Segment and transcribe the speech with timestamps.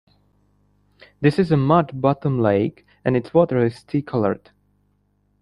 [1.19, 4.49] This is a mud bottom lake and its water is tea coloured.